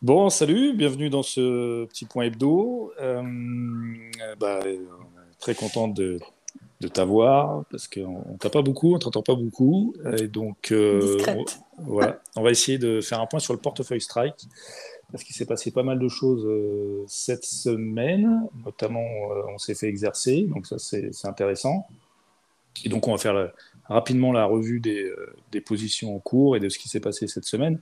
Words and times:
Bon, 0.00 0.30
salut, 0.30 0.74
bienvenue 0.74 1.10
dans 1.10 1.24
ce 1.24 1.84
petit 1.86 2.04
point 2.04 2.24
hebdo. 2.24 2.92
Euh, 3.00 3.22
bah, 4.38 4.60
euh, 4.64 4.76
très 5.40 5.54
content 5.56 5.88
de, 5.88 6.20
de 6.80 6.88
t'avoir 6.88 7.64
parce 7.70 7.88
qu'on 7.88 8.24
ne 8.32 8.36
t'a 8.38 8.48
pas 8.48 8.62
beaucoup, 8.62 8.94
on 8.94 8.98
t'entend 9.00 9.22
pas 9.22 9.34
beaucoup. 9.34 9.94
Et 10.16 10.28
donc, 10.28 10.70
euh, 10.70 11.16
on, 11.78 11.82
voilà, 11.82 12.20
on 12.36 12.42
va 12.42 12.50
essayer 12.52 12.78
de 12.78 13.00
faire 13.00 13.20
un 13.20 13.26
point 13.26 13.40
sur 13.40 13.52
le 13.54 13.58
portefeuille 13.58 14.00
Strike 14.00 14.46
parce 15.10 15.24
qu'il 15.24 15.34
s'est 15.34 15.46
passé 15.46 15.72
pas 15.72 15.82
mal 15.82 15.98
de 15.98 16.08
choses 16.08 16.44
euh, 16.46 17.02
cette 17.08 17.44
semaine. 17.44 18.42
Notamment, 18.64 19.00
euh, 19.32 19.42
on 19.52 19.58
s'est 19.58 19.74
fait 19.74 19.88
exercer, 19.88 20.42
donc 20.42 20.66
ça 20.66 20.78
c'est 20.78 21.10
intéressant. 21.24 21.88
Et 22.84 22.88
donc, 22.88 23.08
on 23.08 23.12
va 23.12 23.18
faire 23.18 23.34
la- 23.34 23.52
rapidement 23.86 24.30
la 24.30 24.44
revue 24.44 24.78
des, 24.78 25.02
euh, 25.02 25.34
des 25.50 25.60
positions 25.60 26.14
en 26.14 26.20
cours 26.20 26.54
et 26.56 26.60
de 26.60 26.68
ce 26.68 26.78
qui 26.78 26.88
s'est 26.88 27.00
passé 27.00 27.26
cette 27.26 27.46
semaine. 27.46 27.80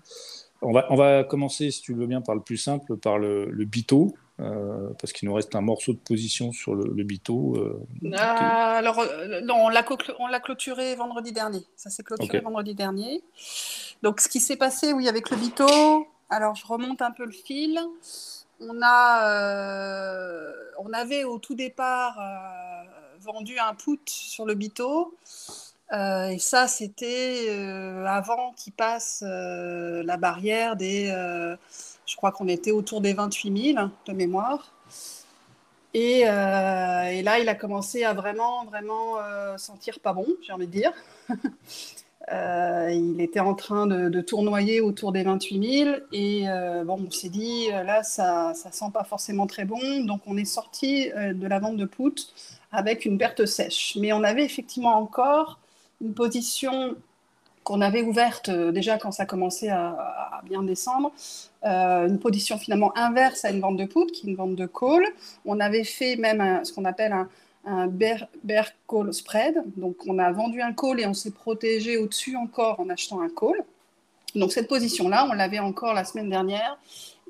On 0.62 0.72
va, 0.72 0.86
on 0.90 0.96
va 0.96 1.22
commencer, 1.24 1.70
si 1.70 1.82
tu 1.82 1.92
le 1.92 2.00
veux 2.00 2.06
bien, 2.06 2.20
par 2.20 2.34
le 2.34 2.40
plus 2.40 2.56
simple, 2.56 2.96
par 2.96 3.18
le, 3.18 3.46
le 3.50 3.64
Bito, 3.64 4.14
euh, 4.40 4.90
parce 5.00 5.12
qu'il 5.12 5.28
nous 5.28 5.34
reste 5.34 5.54
un 5.54 5.60
morceau 5.60 5.92
de 5.92 5.98
position 5.98 6.52
sur 6.52 6.74
le, 6.74 6.92
le 6.94 7.04
Bito. 7.04 7.56
euh, 7.56 7.86
Euh, 8.04 8.78
alors, 8.78 9.04
non, 9.42 9.66
on 9.66 9.68
l'a 9.68 10.40
clôturé 10.40 10.94
vendredi 10.96 11.32
dernier. 11.32 11.64
Ça 11.76 11.90
s'est 11.90 12.02
clôturé 12.02 12.40
vendredi 12.40 12.74
dernier. 12.74 13.22
Donc, 14.02 14.20
ce 14.20 14.28
qui 14.28 14.40
s'est 14.40 14.56
passé, 14.56 14.92
oui, 14.92 15.08
avec 15.08 15.30
le 15.30 15.36
Bito, 15.36 16.06
alors 16.30 16.54
je 16.54 16.66
remonte 16.66 17.02
un 17.02 17.10
peu 17.12 17.24
le 17.24 17.32
fil. 17.32 17.78
On 18.60 18.80
a, 18.82 20.52
on 20.78 20.92
avait 20.92 21.24
au 21.24 21.38
tout 21.38 21.54
départ 21.54 22.18
vendu 23.20 23.58
un 23.58 23.74
put 23.74 24.00
sur 24.06 24.46
le 24.46 24.54
Bito. 24.54 25.14
Euh, 25.92 26.28
et 26.28 26.38
ça, 26.38 26.66
c'était 26.66 27.46
euh, 27.48 28.04
avant 28.06 28.52
qu'il 28.56 28.72
passe 28.72 29.22
euh, 29.26 30.02
la 30.02 30.16
barrière 30.16 30.76
des. 30.76 31.06
je 32.06 32.16
crois 32.16 32.32
qu'on 32.32 32.48
était 32.48 32.72
autour 32.72 33.00
des 33.00 33.12
28 33.14 33.74
000 33.74 33.88
de 34.06 34.12
mémoire. 34.12 34.72
Et, 35.94 36.24
là, 36.24 37.38
il 37.38 37.48
a 37.48 37.54
commencé 37.54 38.04
à 38.04 38.12
vraiment, 38.12 38.64
vraiment 38.66 39.16
sentir 39.56 40.00
pas 40.00 40.12
bon, 40.12 40.26
j'ai 40.42 40.52
envie 40.52 40.66
de 40.66 40.72
dire. 40.72 40.92
Il 42.28 43.20
était 43.20 43.40
en 43.40 43.54
train 43.54 43.86
de, 43.86 44.20
tournoyer 44.20 44.80
autour 44.80 45.12
des 45.12 45.22
28 45.22 45.84
000 45.84 45.96
et 46.12 46.44
bon, 46.84 47.06
on 47.06 47.10
s'est 47.10 47.28
dit 47.28 47.68
là, 47.70 48.02
ça, 48.02 48.52
ça 48.54 48.72
sent 48.72 48.90
pas 48.92 49.04
forcément 49.04 49.46
très 49.46 49.64
bon, 49.64 50.04
donc 50.04 50.20
on 50.26 50.36
est 50.36 50.44
sorti 50.44 51.08
de 51.10 51.46
la 51.46 51.60
vente 51.60 51.76
de 51.76 51.84
put 51.86 52.26
avec 52.72 53.06
une 53.06 53.16
perte 53.16 53.46
sèche. 53.46 53.96
Mais 53.98 54.12
on 54.12 54.22
avait 54.22 54.44
effectivement 54.44 54.98
encore 54.98 55.60
une 56.00 56.14
position 56.14 56.96
qu'on 57.66 57.80
avait 57.80 58.02
ouverte 58.02 58.48
euh, 58.48 58.70
déjà 58.70 58.96
quand 58.96 59.10
ça 59.10 59.26
commençait 59.26 59.70
à, 59.70 60.40
bien 60.44 60.62
descendre, 60.62 61.12
euh, 61.64 62.06
une 62.06 62.20
position 62.20 62.58
finalement 62.58 62.96
inverse 62.96 63.44
à 63.44 63.50
une 63.50 63.60
vente 63.60 63.76
de 63.76 63.84
put, 63.84 64.06
qui 64.06 64.26
est 64.26 64.30
une 64.30 64.36
vente 64.36 64.54
de 64.54 64.66
call. 64.66 65.02
On 65.44 65.58
avait 65.58 65.82
fait 65.82 66.14
même 66.14 66.64
ce 66.64 66.72
qu'on 66.72 66.84
appelle 66.84 67.12
un, 67.64 67.86
bear 67.88 68.28
call 68.88 69.12
spread. 69.12 69.60
Donc 69.76 69.96
on 70.06 70.20
a 70.20 70.30
vendu 70.30 70.62
un 70.62 70.72
call 70.72 71.00
et 71.00 71.06
on 71.06 71.14
s'est 71.14 71.32
protégé 71.32 71.96
au-dessus 71.96 72.36
encore 72.36 72.78
en 72.78 72.88
achetant 72.88 73.20
un 73.20 73.28
call. 73.28 73.64
Donc 74.36 74.52
cette 74.52 74.68
position-là, 74.68 75.26
on 75.28 75.32
l'avait 75.32 75.58
encore 75.58 75.94
la 75.94 76.04
semaine 76.04 76.30
dernière. 76.30 76.78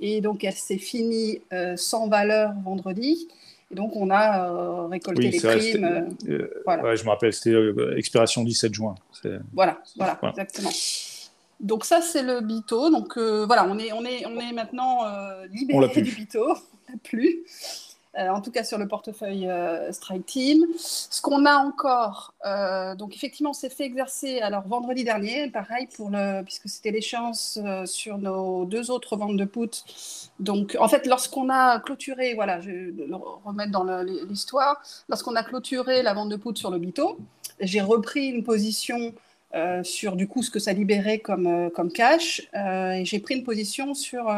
Et 0.03 0.21
donc 0.21 0.45
elle 0.45 0.53
s'est 0.53 0.77
finie 0.77 1.41
euh, 1.55 1.77
sans 1.77 2.09
valeur 2.09 2.53
vendredi. 2.63 3.29
Et 3.71 3.75
donc 3.75 3.97
on 3.97 4.11
a 4.11 4.49
euh, 4.49 4.87
récolté 4.87 5.23
Oui, 5.23 5.31
les 5.31 5.41
primes. 5.41 5.85
euh, 5.85 6.09
euh, 6.33 6.63
voilà. 6.65 6.83
ouais, 6.85 6.97
je 6.97 7.05
me 7.05 7.11
rappelle, 7.11 7.33
c'était 7.33 7.57
expiration 7.97 8.45
17 8.45 8.73
juin. 8.75 8.95
Voilà, 9.53 9.79
voilà, 9.97 10.19
Voilà. 10.21 10.31
exactement. 10.31 10.71
Donc 11.59 11.85
ça, 11.85 12.01
c'est 12.03 12.23
le 12.23 12.41
Bito. 12.43 12.91
Donc 12.91 13.17
voilà, 13.19 13.67
on 13.69 13.79
est, 13.79 13.93
on 13.93 14.05
est, 14.05 14.25
on 14.27 14.39
est 14.39 14.53
maintenant 14.53 14.99
libéré 15.53 16.03
du 16.03 16.13
Bito. 16.13 16.47
On 16.89 16.93
l'a 16.93 16.99
plus. 17.03 17.39
Euh, 18.19 18.31
en 18.31 18.41
tout 18.41 18.51
cas 18.51 18.65
sur 18.65 18.79
le 18.79 18.89
portefeuille 18.89 19.47
euh, 19.47 19.93
Strike 19.93 20.25
Team. 20.25 20.65
Ce 20.79 21.21
qu'on 21.21 21.45
a 21.45 21.57
encore, 21.57 22.33
euh, 22.47 22.95
donc 22.95 23.15
effectivement, 23.15 23.51
on 23.51 23.55
s'est 23.55 23.69
fait 23.69 23.85
exercer 23.85 24.41
alors 24.41 24.67
vendredi 24.67 25.05
dernier, 25.05 25.51
pareil 25.51 25.87
pour 25.95 26.09
le, 26.09 26.43
puisque 26.43 26.69
c'était 26.69 26.91
l'échéance 26.91 27.59
sur 27.85 28.17
nos 28.17 28.65
deux 28.65 28.91
autres 28.91 29.17
ventes 29.17 29.37
de 29.37 29.45
put. 29.45 29.85
Donc 30.41 30.77
en 30.81 30.89
fait, 30.89 31.07
lorsqu'on 31.07 31.51
a 31.51 31.79
clôturé, 31.81 32.35
voilà, 32.35 32.61
je 32.61 32.71
vais 32.71 33.07
le 33.07 33.17
remettre 33.45 33.73
dans 33.73 33.85
l'histoire, 34.03 34.81
lorsqu'on 35.09 35.37
a 35.37 35.43
clôturé 35.43 36.03
la 36.03 36.15
vente 36.15 36.31
de 36.31 36.37
put 36.37 36.57
sur 36.57 36.71
le 36.71 36.79
Bito, 36.79 37.19
j'ai 37.61 37.83
repris 37.83 38.29
une 38.29 38.45
position 38.45 39.13
sur 39.83 40.17
du 40.17 40.29
coup 40.29 40.43
ce 40.43 40.51
que 40.51 40.59
ça 40.59 40.73
libérait 40.73 41.19
comme, 41.19 41.71
comme 41.75 41.91
cash. 41.91 42.49
Et 42.55 43.05
j'ai 43.05 43.19
pris 43.21 43.35
une 43.35 43.45
position 43.45 43.95
sur 43.95 44.31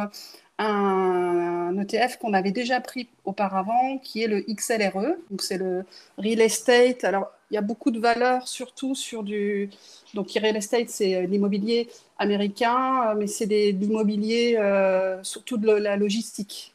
un, 0.58 1.76
ETF 1.78 2.18
qu'on 2.18 2.32
avait 2.32 2.50
déjà 2.50 2.80
pris 2.80 3.08
auparavant, 3.24 3.98
qui 3.98 4.22
est 4.22 4.26
le 4.26 4.40
XLRE. 4.40 5.16
Donc 5.30 5.42
c'est 5.42 5.58
le 5.58 5.84
real 6.18 6.40
estate. 6.40 7.04
Alors 7.04 7.30
il 7.50 7.54
y 7.54 7.56
a 7.56 7.62
beaucoup 7.62 7.90
de 7.90 7.98
valeurs, 8.00 8.46
surtout 8.48 8.94
sur 8.94 9.22
du. 9.22 9.70
Donc 10.14 10.30
real 10.32 10.56
estate, 10.56 10.88
c'est 10.88 11.14
euh, 11.14 11.26
l'immobilier 11.26 11.88
américain, 12.18 13.10
euh, 13.10 13.14
mais 13.16 13.26
c'est 13.26 13.46
de 13.46 13.78
l'immobilier, 13.78 14.56
euh, 14.58 15.22
surtout 15.22 15.56
de 15.56 15.70
la 15.70 15.96
logistique. 15.96 16.74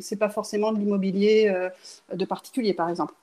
C'est 0.00 0.16
pas 0.16 0.28
forcément 0.28 0.72
de 0.72 0.78
l'immobilier 0.78 1.52
de 2.12 2.24
particulier, 2.24 2.74
par 2.74 2.88
exemple. 2.88 3.14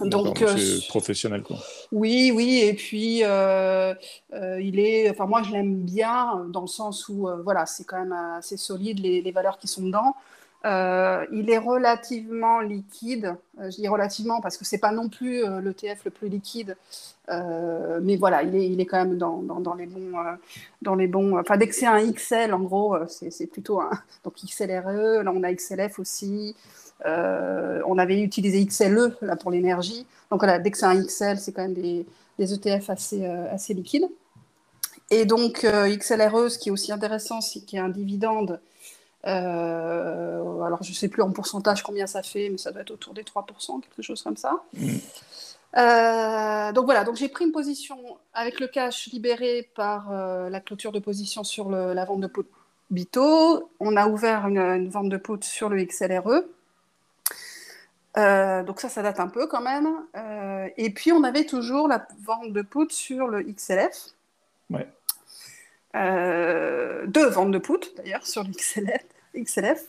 Donc, 0.00 0.42
euh, 0.42 0.56
c'est 0.56 0.86
professionnel, 0.88 1.42
quoi. 1.42 1.58
oui, 1.92 2.32
oui, 2.34 2.60
et 2.64 2.74
puis 2.74 3.22
euh, 3.22 3.94
euh, 4.34 4.60
il 4.60 4.78
est, 4.78 5.08
enfin 5.10 5.26
moi 5.26 5.42
je 5.42 5.52
l'aime 5.52 5.76
bien 5.76 6.46
dans 6.50 6.62
le 6.62 6.66
sens 6.66 7.08
où 7.08 7.28
voilà, 7.44 7.66
c'est 7.66 7.84
quand 7.84 7.98
même 7.98 8.12
assez 8.12 8.56
solide 8.56 9.00
les, 9.00 9.22
les 9.22 9.30
valeurs 9.32 9.58
qui 9.58 9.68
sont 9.68 9.82
dedans. 9.82 10.14
Euh, 10.66 11.24
il 11.32 11.48
est 11.50 11.58
relativement 11.58 12.60
liquide, 12.60 13.36
Euh, 13.60 13.70
je 13.70 13.76
dis 13.76 13.88
relativement 13.88 14.40
parce 14.40 14.58
que 14.58 14.64
c'est 14.66 14.78
pas 14.78 14.92
non 14.92 15.08
plus 15.08 15.44
euh, 15.44 15.60
l'ETF 15.60 16.04
le 16.04 16.10
plus 16.10 16.28
liquide, 16.28 16.76
mais 18.02 18.16
voilà, 18.16 18.42
il 18.42 18.54
est, 18.54 18.68
il 18.68 18.80
est 18.80 18.86
quand 18.86 18.98
même 18.98 19.16
dans, 19.16 19.42
dans, 19.42 19.74
les 19.74 19.86
bons, 19.86 20.12
dans 20.82 20.94
les 20.94 21.06
bons. 21.06 21.38
Enfin 21.38 21.56
dès 21.56 21.68
que 21.68 21.74
c'est 21.74 21.86
un 21.86 22.00
XL, 22.12 22.52
en 22.52 22.60
gros, 22.60 22.96
c'est 23.08 23.46
plutôt 23.46 23.80
un 23.80 23.90
donc 24.24 24.34
XLRE. 24.44 25.22
Là 25.24 25.32
on 25.34 25.42
a 25.42 25.52
XLF 25.52 25.98
aussi. 25.98 26.54
On 27.04 27.98
avait 27.98 28.20
utilisé 28.20 28.64
XLE 28.64 29.16
là, 29.22 29.36
pour 29.36 29.50
l'énergie. 29.50 30.06
Donc 30.30 30.40
voilà, 30.40 30.58
dès 30.58 30.70
que 30.70 30.78
c'est 30.78 30.86
un 30.86 31.00
XL, 31.02 31.38
c'est 31.38 31.52
quand 31.52 31.62
même 31.62 31.74
des, 31.74 32.06
des 32.38 32.52
ETF 32.54 32.90
assez, 32.90 33.24
assez 33.26 33.74
liquides. 33.74 34.08
Et 35.10 35.24
donc 35.24 35.64
XLRE, 35.64 36.50
ce 36.50 36.58
qui 36.58 36.68
est 36.68 36.72
aussi 36.72 36.92
intéressant, 36.92 37.40
c'est 37.40 37.60
qu'il 37.60 37.78
y 37.78 37.80
a 37.80 37.84
un 37.84 37.88
dividende. 37.88 38.60
Euh, 39.26 40.62
alors 40.62 40.82
je 40.82 40.90
ne 40.90 40.94
sais 40.94 41.08
plus 41.08 41.22
en 41.22 41.30
pourcentage 41.30 41.82
combien 41.82 42.06
ça 42.06 42.22
fait, 42.22 42.48
mais 42.48 42.58
ça 42.58 42.70
doit 42.72 42.82
être 42.82 42.92
autour 42.92 43.14
des 43.14 43.22
3%, 43.22 43.80
quelque 43.80 44.02
chose 44.02 44.22
comme 44.22 44.36
ça. 44.36 44.62
Mm. 44.74 44.88
Euh, 45.76 46.72
donc 46.72 46.84
voilà, 46.86 47.04
donc 47.04 47.16
j'ai 47.16 47.28
pris 47.28 47.44
une 47.44 47.52
position 47.52 47.98
avec 48.32 48.60
le 48.60 48.66
cash 48.66 49.08
libéré 49.12 49.68
par 49.74 50.10
euh, 50.10 50.48
la 50.48 50.60
clôture 50.60 50.92
de 50.92 51.00
position 51.00 51.44
sur 51.44 51.68
le- 51.68 51.92
la 51.92 52.04
vente 52.04 52.20
de 52.20 52.26
pot 52.28 52.46
Bito. 52.90 53.68
On 53.80 53.96
a 53.96 54.06
ouvert 54.06 54.46
une, 54.46 54.58
une 54.58 54.88
vente 54.88 55.08
de 55.08 55.16
pot 55.16 55.42
sur 55.44 55.68
le 55.68 55.82
XLRE. 55.84 56.44
Euh, 58.16 58.62
donc 58.62 58.80
ça, 58.80 58.88
ça 58.88 59.02
date 59.02 59.20
un 59.20 59.28
peu 59.28 59.46
quand 59.46 59.60
même. 59.60 59.88
Euh, 60.16 60.68
et 60.78 60.90
puis 60.90 61.12
on 61.12 61.22
avait 61.24 61.44
toujours 61.44 61.88
la 61.88 62.06
vente 62.24 62.52
de 62.52 62.62
put 62.62 62.88
sur 62.90 63.26
le 63.26 63.42
XLF. 63.42 64.06
Ouais. 64.70 64.88
Euh, 65.94 67.06
deux 67.06 67.26
ventes 67.28 67.50
de 67.50 67.58
put 67.58 67.80
d'ailleurs 67.96 68.26
sur 68.26 68.42
le 68.44 68.50
XLF. 68.50 69.02
XLF. 69.36 69.84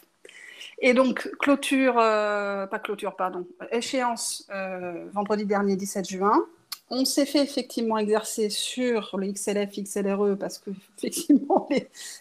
Et 0.79 0.93
donc 0.93 1.29
clôture, 1.39 1.97
euh, 1.97 2.67
pas 2.67 2.79
clôture, 2.79 3.15
pardon, 3.15 3.47
échéance 3.71 4.47
euh, 4.53 5.05
vendredi 5.11 5.45
dernier 5.45 5.75
17 5.75 6.07
juin. 6.07 6.45
On 6.89 7.03
s'est 7.03 7.25
fait 7.25 7.43
effectivement 7.43 7.97
exercer 7.97 8.49
sur 8.49 9.17
le 9.17 9.31
XLF, 9.31 9.71
XLRE 9.71 10.37
parce 10.37 10.59
que 10.59 10.69
effectivement 10.97 11.67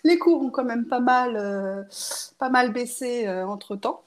les, 0.04 0.18
cours 0.18 0.42
ont 0.42 0.50
quand 0.50 0.64
même 0.64 0.86
pas 0.86 1.00
mal, 1.00 1.36
euh, 1.36 1.82
pas 2.38 2.48
mal 2.48 2.72
baissé 2.72 3.28
entre 3.28 3.76
temps. 3.76 4.02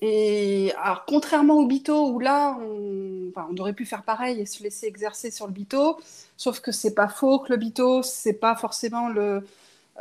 Et 0.00 0.72
alors, 0.80 1.04
contrairement 1.06 1.54
au 1.54 1.66
Bito, 1.66 2.10
où 2.10 2.20
là, 2.20 2.56
on, 2.60 3.30
enfin, 3.30 3.48
on 3.50 3.56
aurait 3.56 3.72
pu 3.72 3.84
faire 3.84 4.04
pareil 4.04 4.40
et 4.40 4.46
se 4.46 4.62
laisser 4.62 4.86
exercer 4.86 5.32
sur 5.32 5.46
le 5.48 5.52
Bito, 5.52 5.98
sauf 6.36 6.60
que 6.60 6.70
c'est 6.70 6.94
pas 6.94 7.08
faux 7.08 7.40
que 7.40 7.52
le 7.52 7.56
Bito, 7.56 8.04
c'est 8.04 8.34
pas 8.34 8.54
forcément 8.54 9.08
le, 9.08 9.42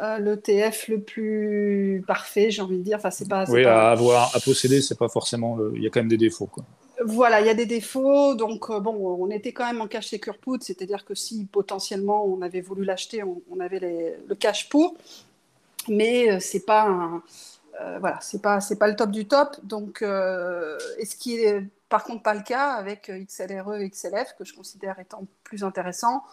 euh, 0.01 0.17
le 0.19 0.39
TF 0.39 0.87
le 0.89 1.01
plus 1.01 2.03
parfait, 2.07 2.51
j'ai 2.51 2.61
envie 2.61 2.77
de 2.77 2.83
dire. 2.83 2.97
Enfin, 2.97 3.11
c'est 3.11 3.27
pas, 3.27 3.45
Oui, 3.49 3.63
pas- 3.63 3.89
à 3.89 3.91
avoir, 3.91 4.35
à 4.35 4.39
posséder, 4.39 4.81
c'est 4.81 4.97
pas 4.97 5.09
forcément. 5.09 5.57
Il 5.75 5.81
y 5.83 5.87
a 5.87 5.89
quand 5.89 5.99
même 5.99 6.07
des 6.09 6.17
défauts, 6.17 6.45
quoi. 6.47 6.63
Voilà, 7.05 7.41
il 7.41 7.47
y 7.47 7.49
a 7.49 7.53
des 7.53 7.65
défauts. 7.67 8.33
Donc, 8.35 8.69
euh, 8.69 8.79
bon, 8.79 8.95
on 9.19 9.29
était 9.29 9.53
quand 9.53 9.65
même 9.65 9.81
en 9.81 9.87
cash 9.87 10.07
secure 10.07 10.37
put, 10.37 10.57
c'est-à-dire 10.61 11.05
que 11.05 11.13
si 11.15 11.45
potentiellement 11.45 12.25
on 12.25 12.41
avait 12.41 12.61
voulu 12.61 12.83
l'acheter, 12.83 13.23
on, 13.23 13.41
on 13.51 13.59
avait 13.59 13.79
les- 13.79 14.15
le 14.27 14.35
cash 14.35 14.67
pour. 14.69 14.95
Mais 15.87 16.31
euh, 16.31 16.37
c'est 16.39 16.65
pas 16.65 16.83
un, 16.83 17.23
euh, 17.81 17.97
voilà, 17.99 18.19
c'est 18.21 18.41
pas, 18.41 18.61
c'est 18.61 18.77
pas 18.77 18.87
le 18.87 18.95
top 18.95 19.11
du 19.11 19.25
top. 19.27 19.57
Donc, 19.63 20.01
et 20.01 21.05
ce 21.05 21.15
qui 21.15 21.37
est 21.37 21.63
Par 21.89 22.03
contre, 22.03 22.23
pas 22.23 22.33
le 22.33 22.43
cas 22.43 22.73
avec 22.73 23.09
XLRE 23.09 23.75
et 23.75 23.89
XLF, 23.89 24.35
que 24.37 24.43
je 24.43 24.53
considère 24.53 24.99
étant 24.99 25.25
plus 25.43 25.63
intéressant 25.63 26.23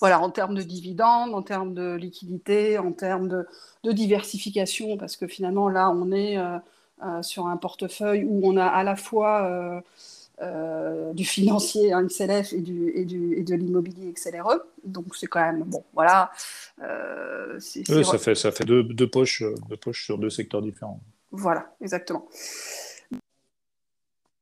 voilà, 0.00 0.20
en 0.20 0.30
termes 0.30 0.54
de 0.54 0.62
dividendes, 0.62 1.34
en 1.34 1.42
termes 1.42 1.74
de 1.74 1.94
liquidité, 1.94 2.78
en 2.78 2.92
termes 2.92 3.28
de, 3.28 3.92
diversification, 3.92 4.96
parce 4.96 5.16
que 5.16 5.26
finalement, 5.26 5.68
là, 5.68 5.90
on 5.90 6.10
est 6.10 6.38
euh, 6.38 6.58
euh, 7.04 7.22
sur 7.22 7.46
un 7.46 7.56
portefeuille 7.56 8.24
où 8.24 8.40
on 8.44 8.56
a 8.56 8.66
à 8.66 8.82
la 8.82 8.96
fois 8.96 9.82
euh, 10.42 11.12
du 11.12 11.24
financier, 11.24 11.92
un 11.92 12.04
XLF, 12.04 12.52
et, 12.52 12.60
du, 12.60 12.90
et, 12.94 13.04
du, 13.04 13.34
et 13.34 13.42
de 13.42 13.54
l'immobilier 13.54 14.12
XLRE. 14.12 14.58
Donc, 14.84 15.14
c'est 15.14 15.26
quand 15.26 15.40
même, 15.40 15.62
bon, 15.62 15.84
voilà. 15.92 16.32
ça 16.78 18.18
fait, 18.18 18.34
ça 18.34 18.50
fait 18.50 18.64
deux, 18.64 18.82
deux, 18.82 19.08
poches, 19.08 19.44
deux 19.68 19.76
poches 19.76 20.04
sur 20.04 20.18
deux 20.18 20.30
secteurs 20.30 20.62
différents. 20.62 21.00
Voilà, 21.30 21.72
exactement 21.80 22.26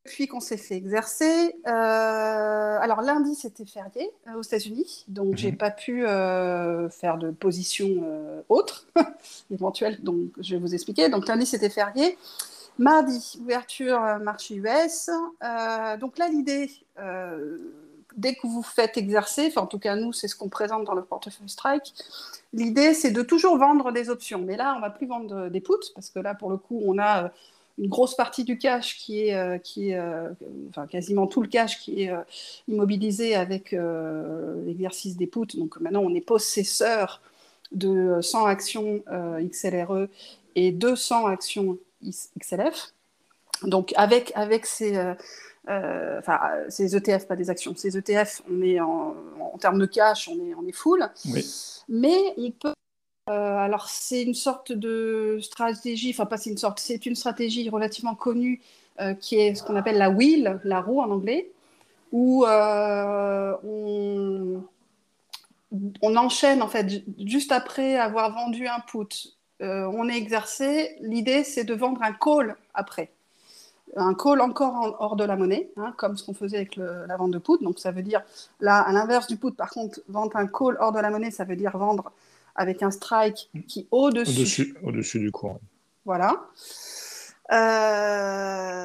depuis 0.04 0.26
qu'on 0.26 0.40
s'est 0.40 0.56
fait 0.56 0.74
exercer. 0.74 1.56
Euh, 1.66 2.78
alors 2.80 3.02
lundi, 3.02 3.34
c'était 3.34 3.64
férié 3.64 4.10
euh, 4.26 4.38
aux 4.38 4.42
États-Unis, 4.42 5.04
donc 5.08 5.36
j'ai 5.36 5.52
mhm. 5.52 5.58
pas 5.58 5.70
pu 5.70 6.06
euh, 6.06 6.88
faire 6.88 7.18
de 7.18 7.30
position 7.30 8.42
autre 8.48 8.86
éventuelle. 9.50 10.02
Donc 10.02 10.30
je 10.40 10.56
vais 10.56 10.60
vous 10.60 10.74
expliquer. 10.74 11.08
Donc 11.08 11.26
lundi, 11.28 11.46
c'était 11.46 11.70
férié. 11.70 12.18
Mardi, 12.78 13.38
ouverture 13.40 14.00
marché 14.22 14.54
US. 14.56 15.10
donc 16.00 16.18
là, 16.18 16.28
l'idée, 16.28 16.70
dès 18.16 18.34
que 18.34 18.46
vous 18.46 18.62
faites 18.62 18.96
exercer, 18.96 19.48
enfin 19.48 19.60
en 19.60 19.66
tout 19.66 19.78
cas 19.78 19.94
nous, 19.94 20.12
c'est 20.14 20.26
ce 20.26 20.34
qu'on 20.34 20.48
présente 20.48 20.84
dans 20.84 20.94
le 20.94 21.02
portefeuille 21.02 21.50
Strike. 21.50 21.94
L'idée, 22.54 22.94
c'est 22.94 23.10
de 23.10 23.22
toujours 23.22 23.58
vendre 23.58 23.92
des 23.92 24.08
options. 24.08 24.40
Mais 24.40 24.56
là, 24.56 24.74
on 24.76 24.80
va 24.80 24.90
plus 24.90 25.06
vendre 25.06 25.48
des 25.48 25.60
puts 25.60 25.92
parce 25.94 26.08
que 26.08 26.18
là, 26.18 26.34
pour 26.34 26.50
le 26.50 26.56
coup, 26.56 26.82
on 26.84 26.98
a 26.98 27.30
une 27.78 27.88
grosse 27.88 28.14
partie 28.14 28.44
du 28.44 28.58
cash 28.58 28.96
qui 28.98 29.26
est, 29.26 29.34
euh, 29.34 29.58
qui 29.58 29.90
est 29.90 29.98
euh, 29.98 30.28
enfin 30.68 30.86
quasiment 30.86 31.26
tout 31.26 31.42
le 31.42 31.48
cash 31.48 31.80
qui 31.80 32.02
est 32.02 32.10
euh, 32.10 32.20
immobilisé 32.68 33.34
avec 33.34 33.72
l'exercice 33.72 35.16
des 35.16 35.26
puts. 35.26 35.56
Donc 35.56 35.80
maintenant, 35.80 36.02
on 36.02 36.14
est 36.14 36.20
possesseur 36.20 37.20
de 37.72 38.20
100 38.20 38.46
actions 38.46 39.02
XLRE 39.40 40.08
et 40.54 40.72
200 40.72 41.26
actions 41.26 41.78
XLF. 42.38 42.92
Donc 43.62 43.92
avec, 43.96 44.32
avec 44.34 44.66
ces, 44.66 44.98
enfin, 45.66 46.38
ces 46.68 46.94
ETF, 46.94 47.26
pas 47.26 47.36
des 47.36 47.48
actions, 47.48 47.74
ces 47.76 47.96
ETF, 47.96 48.42
on 48.50 48.60
est 48.62 48.80
en, 48.80 49.14
en 49.40 49.58
termes 49.58 49.78
de 49.78 49.86
cash, 49.86 50.28
on 50.28 50.34
est, 50.34 50.54
on 50.54 50.66
est 50.66 50.72
full. 50.72 51.08
Mais 51.88 52.34
on 52.36 52.50
peut 52.50 52.68
euh, 52.68 52.72
alors, 53.26 53.88
c'est 53.88 54.22
une 54.22 54.34
sorte 54.34 54.72
de 54.72 55.38
stratégie, 55.40 56.10
enfin, 56.10 56.26
pas 56.26 56.36
c'est 56.36 56.50
une 56.50 56.58
sorte, 56.58 56.80
c'est 56.80 57.06
une 57.06 57.14
stratégie 57.14 57.68
relativement 57.70 58.14
connue 58.16 58.60
euh, 59.00 59.14
qui 59.14 59.36
est 59.36 59.54
ce 59.54 59.62
qu'on 59.62 59.76
appelle 59.76 59.96
la 59.98 60.10
wheel, 60.10 60.60
la 60.64 60.80
roue 60.80 61.00
en 61.00 61.10
anglais, 61.10 61.50
où 62.12 62.44
euh, 62.44 63.56
on, 63.64 64.62
on, 66.02 66.16
enchaîne, 66.16 66.62
en 66.62 66.68
fait, 66.68 67.04
juste 67.24 67.52
après 67.52 67.96
avoir 67.96 68.32
vendu 68.34 68.66
un 68.66 68.80
put, 68.80 69.28
on 69.60 70.08
est 70.08 70.16
exercé. 70.16 70.96
L'idée, 71.00 71.44
c'est 71.44 71.64
de 71.64 71.74
vendre 71.74 72.02
un 72.02 72.12
call 72.12 72.56
après. 72.74 73.12
Un 73.96 74.14
call 74.14 74.40
encore 74.40 74.96
hors 75.00 75.16
de 75.16 75.24
la 75.24 75.36
monnaie, 75.36 75.70
hein, 75.76 75.94
comme 75.96 76.16
ce 76.16 76.24
qu'on 76.24 76.34
faisait 76.34 76.56
avec 76.56 76.76
la 76.76 77.16
vente 77.16 77.30
de 77.30 77.38
put. 77.38 77.62
Donc, 77.62 77.78
ça 77.78 77.92
veut 77.92 78.02
dire, 78.02 78.22
là, 78.60 78.80
à 78.80 78.92
l'inverse 78.92 79.28
du 79.28 79.36
put, 79.36 79.52
par 79.52 79.70
contre, 79.70 80.00
vendre 80.08 80.36
un 80.36 80.46
call 80.46 80.76
hors 80.80 80.92
de 80.92 80.98
la 80.98 81.10
monnaie, 81.10 81.30
ça 81.30 81.44
veut 81.44 81.56
dire 81.56 81.76
vendre 81.78 82.10
avec 82.54 82.82
un 82.82 82.90
strike 82.90 83.50
qui 83.68 83.86
au-dessus. 83.90 84.76
Au-dessus, 84.82 85.18
du 85.20 85.30
cours. 85.30 85.58
Voilà. 86.04 86.40
Euh, 87.52 88.82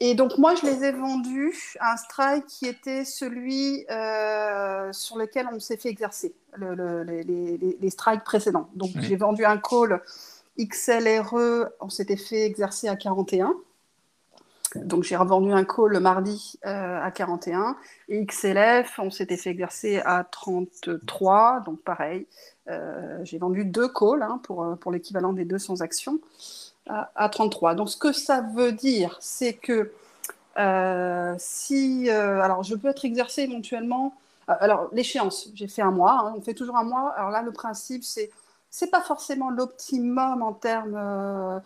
et 0.00 0.14
donc 0.14 0.38
moi, 0.38 0.54
je 0.54 0.64
les 0.66 0.84
ai 0.84 0.92
vendus 0.92 1.76
à 1.80 1.92
un 1.92 1.96
strike 1.96 2.46
qui 2.46 2.66
était 2.66 3.04
celui 3.04 3.84
euh, 3.90 4.92
sur 4.92 5.18
lequel 5.18 5.48
on 5.52 5.60
s'est 5.60 5.76
fait 5.76 5.90
exercer, 5.90 6.34
les, 6.58 7.90
strikes 7.90 8.24
précédents. 8.24 8.70
Donc 8.74 8.92
j'ai 9.00 9.16
vendu 9.16 9.44
un 9.44 9.58
call 9.58 10.00
XLRE, 10.58 11.68
on 11.80 11.88
s'était 11.88 12.16
fait 12.16 12.44
exercer 12.44 12.88
à 12.88 12.96
41. 12.96 13.54
Donc 14.76 15.02
j'ai 15.02 15.16
revendu 15.16 15.52
un 15.52 15.64
call 15.64 15.90
le 15.90 16.00
mardi 16.00 16.58
euh, 16.64 17.00
à 17.02 17.10
41 17.10 17.76
et 18.08 18.24
XLF, 18.24 18.98
on 18.98 19.10
s'était 19.10 19.36
fait 19.36 19.50
exercer 19.50 20.00
à 20.04 20.24
33, 20.24 21.60
donc 21.66 21.80
pareil. 21.80 22.26
Euh, 22.68 23.18
j'ai 23.24 23.38
vendu 23.38 23.64
deux 23.64 23.88
calls 23.88 24.22
hein, 24.22 24.40
pour, 24.44 24.62
euh, 24.62 24.76
pour 24.76 24.92
l'équivalent 24.92 25.32
des 25.32 25.44
200 25.44 25.80
actions 25.80 26.20
à, 26.86 27.28
33. 27.28 27.74
Donc 27.74 27.88
ce 27.88 27.96
que 27.96 28.12
ça 28.12 28.42
veut 28.54 28.72
dire, 28.72 29.16
c'est 29.20 29.54
que 29.54 29.92
si, 31.38 32.10
alors 32.10 32.62
je 32.62 32.74
peux 32.74 32.88
être 32.88 33.04
exercé 33.04 33.42
éventuellement, 33.42 34.14
alors 34.46 34.88
l'échéance, 34.92 35.48
j'ai 35.54 35.68
fait 35.68 35.82
un 35.82 35.92
mois, 35.92 36.26
hein, 36.26 36.34
on 36.36 36.40
fait 36.40 36.54
toujours 36.54 36.76
un 36.76 36.84
mois. 36.84 37.10
Alors 37.16 37.30
là 37.30 37.42
le 37.42 37.52
principe 37.52 38.04
c'est 38.04 38.30
c'est 38.70 38.90
pas 38.90 39.00
forcément 39.00 39.50
l'optimum 39.50 40.42
en 40.42 40.52
termes 40.52 40.96
euh, 40.96 41.58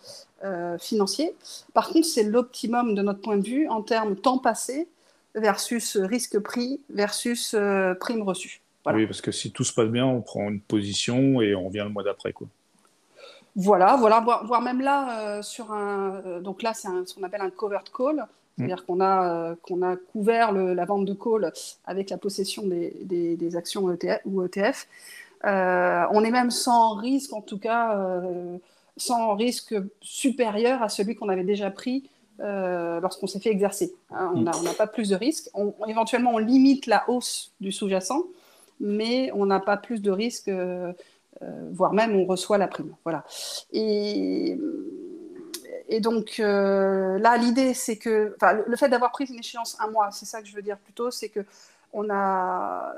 euh, 0.43 0.77
financiers. 0.79 1.35
Par 1.73 1.89
contre, 1.89 2.07
c'est 2.07 2.23
l'optimum 2.23 2.95
de 2.95 3.01
notre 3.03 3.21
point 3.21 3.37
de 3.37 3.47
vue 3.47 3.67
en 3.69 3.83
termes 3.83 4.15
temps 4.15 4.39
passé 4.39 4.87
versus 5.35 5.97
risque 5.97 6.39
pris 6.39 6.81
versus 6.89 7.53
euh, 7.53 7.93
prime 7.93 8.23
reçue. 8.23 8.61
Oui, 8.87 9.05
parce 9.07 9.21
que 9.21 9.31
si 9.31 9.51
tout 9.51 9.63
se 9.63 9.73
passe 9.73 9.89
bien, 9.89 10.05
on 10.05 10.21
prend 10.21 10.49
une 10.49 10.59
position 10.61 11.41
et 11.41 11.55
on 11.55 11.69
vient 11.69 11.85
le 11.85 11.89
mois 11.89 12.03
d'après, 12.03 12.33
quoi. 12.33 12.47
Voilà, 13.57 13.95
voilà, 13.95 14.19
voire, 14.19 14.61
même 14.61 14.81
là 14.81 15.41
sur 15.41 15.71
un, 15.71 16.41
donc 16.41 16.61
là 16.61 16.73
c'est 16.73 16.89
ce 17.05 17.15
qu'on 17.15 17.23
appelle 17.23 17.39
un 17.39 17.49
covered 17.49 17.89
call, 17.89 18.27
c'est-à-dire 18.57 18.81
mm. 18.81 18.85
qu'on 18.85 18.99
a, 18.99 19.55
qu'on 19.61 19.81
a 19.81 19.95
couvert 19.95 20.51
la 20.51 20.83
vente 20.83 21.05
de 21.05 21.13
call 21.13 21.53
avec 21.85 22.09
la 22.09 22.17
possession 22.17 22.67
des, 22.67 22.91
des, 23.01 23.55
actions 23.55 23.89
ETF, 23.89 24.19
ou 24.25 24.43
ETF. 24.43 24.87
Euh, 25.43 26.05
on 26.11 26.23
est 26.23 26.31
même 26.31 26.51
sans 26.51 26.95
risque, 26.95 27.33
en 27.33 27.41
tout 27.41 27.59
cas, 27.59 27.97
euh, 27.97 28.57
sans 28.97 29.35
risque 29.35 29.75
supérieur 30.01 30.81
à 30.81 30.89
celui 30.89 31.15
qu'on 31.15 31.29
avait 31.29 31.43
déjà 31.43 31.69
pris 31.69 32.09
euh, 32.39 32.99
lorsqu'on 32.99 33.27
s'est 33.27 33.39
fait 33.39 33.51
exercer. 33.51 33.93
Hein, 34.11 34.31
on 34.35 34.41
n'a 34.41 34.73
pas 34.77 34.87
plus 34.87 35.09
de 35.09 35.15
risque. 35.15 35.49
éventuellement, 35.87 36.31
on 36.33 36.37
limite 36.37 36.87
la 36.87 37.09
hausse 37.09 37.53
du 37.59 37.71
sous-jacent, 37.71 38.23
mais 38.79 39.31
on 39.33 39.45
n'a 39.45 39.59
pas 39.59 39.77
plus 39.77 40.01
de 40.01 40.11
risque, 40.11 40.49
voire 41.71 41.93
même 41.93 42.15
on 42.15 42.25
reçoit 42.25 42.57
la 42.57 42.67
prime. 42.67 42.95
Voilà. 43.03 43.23
Et, 43.71 44.57
donc 46.01 46.37
là, 46.39 47.37
l'idée, 47.37 47.73
c'est 47.73 47.97
que, 47.97 48.35
le 48.67 48.75
fait 48.75 48.89
d'avoir 48.89 49.11
pris 49.11 49.25
une 49.25 49.39
échéance 49.39 49.77
un 49.79 49.89
mois, 49.91 50.09
c'est 50.11 50.25
ça 50.25 50.41
que 50.41 50.47
je 50.47 50.55
veux 50.55 50.61
dire 50.61 50.77
plutôt, 50.77 51.11
c'est 51.11 51.29
que 51.29 51.45
on 51.93 52.09
a 52.09 52.93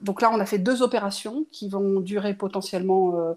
donc 0.00 0.22
là, 0.22 0.30
on 0.32 0.40
a 0.40 0.46
fait 0.46 0.58
deux 0.58 0.82
opérations 0.82 1.46
qui 1.50 1.68
vont 1.68 2.00
durer 2.00 2.34
potentiellement. 2.34 3.16
Euh, 3.16 3.32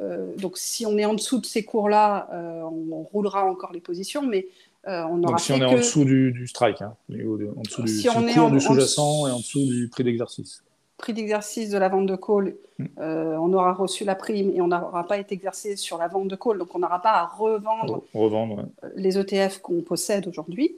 euh, 0.00 0.34
donc, 0.36 0.58
si 0.58 0.86
on 0.86 0.98
est 0.98 1.04
en 1.04 1.14
dessous 1.14 1.38
de 1.38 1.46
ces 1.46 1.64
cours-là, 1.64 2.28
euh, 2.32 2.62
on, 2.62 3.02
roulera 3.02 3.44
encore 3.44 3.72
les 3.72 3.80
positions, 3.80 4.22
mais 4.22 4.46
on 4.86 5.22
aura. 5.22 5.32
Donc, 5.32 5.40
si 5.40 5.52
on 5.52 5.56
est 5.56 5.64
en 5.64 5.74
dessous 5.74 6.04
du, 6.04 6.46
strike, 6.46 6.82
hein, 6.82 6.94
en 7.10 7.62
dessous 7.62 7.82
du, 7.82 8.34
cours 8.34 8.50
du 8.50 8.60
sous-jacent 8.60 9.26
et 9.28 9.30
en 9.30 9.38
dessous 9.38 9.66
du 9.66 9.88
prix 9.88 10.04
d'exercice. 10.04 10.62
Prix 10.98 11.12
d'exercice 11.12 11.70
de 11.70 11.78
la 11.78 11.88
vente 11.88 12.06
de 12.06 12.16
call, 12.16 12.54
hmm. 12.78 12.86
on 12.98 13.52
aura 13.52 13.72
reçu 13.72 14.04
la 14.04 14.14
prime 14.14 14.52
et 14.54 14.60
on 14.60 14.68
n'aura 14.68 15.06
pas 15.06 15.18
été 15.18 15.34
exercé 15.34 15.76
sur 15.76 15.98
la 15.98 16.06
vente 16.06 16.28
de 16.28 16.36
call, 16.36 16.58
donc 16.58 16.74
on 16.74 16.78
n'aura 16.78 17.02
pas 17.02 17.12
à 17.12 17.26
revendre, 17.26 18.04
revendre 18.14 18.66
les 18.94 19.18
ETF 19.18 19.58
qu'on 19.58 19.80
possède 19.82 20.28
aujourd'hui. 20.28 20.76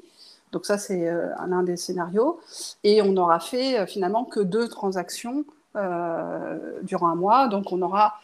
Donc 0.53 0.67
ça, 0.67 0.79
c'est 0.79 1.09
euh, 1.09 1.37
un 1.39 1.63
des 1.63 1.77
scénarios. 1.77 2.41
Et 2.85 3.03
on 3.03 3.13
n'aura 3.13 3.41
fait 3.41 3.79
euh, 3.79 3.87
finalement 3.87 4.25
que 4.25 4.41
deux 4.41 4.69
transactions 4.69 5.45
euh, 5.77 6.81
durant 6.83 7.09
un 7.09 7.15
mois. 7.15 7.49
Donc 7.49 7.73
on 7.73 7.83
aura, 7.83 8.15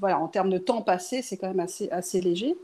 voilà, 0.00 0.18
en 0.18 0.28
termes 0.28 0.50
de 0.50 0.58
temps 0.58 0.82
passé, 0.82 1.22
c'est 1.22 1.36
quand 1.36 1.48
même 1.48 1.60
assez, 1.60 1.90
assez 1.90 2.20
léger. 2.20 2.56